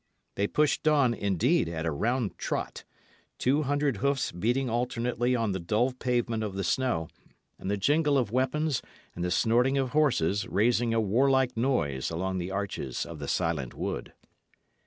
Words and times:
They 0.33 0.47
pushed 0.47 0.87
on, 0.87 1.13
indeed, 1.13 1.69
at 1.69 1.85
a 1.85 1.91
round 1.91 2.35
trot, 2.39 2.85
two 3.37 3.61
hundred 3.61 3.97
hoofs 3.97 4.31
beating 4.31 4.67
alternately 4.67 5.35
on 5.35 5.51
the 5.51 5.59
dull 5.59 5.93
pavement 5.93 6.41
of 6.41 6.55
the 6.55 6.63
snow, 6.63 7.07
and 7.59 7.69
the 7.69 7.77
jingle 7.77 8.17
of 8.17 8.31
weapons 8.31 8.81
and 9.13 9.23
the 9.23 9.29
snorting 9.29 9.77
of 9.77 9.91
horses 9.91 10.47
raising 10.47 10.91
a 10.91 10.99
warlike 10.99 11.55
noise 11.55 12.09
along 12.09 12.39
the 12.39 12.49
arches 12.49 13.05
of 13.05 13.19
the 13.19 13.27
silent 13.27 13.75
wood. 13.75 14.13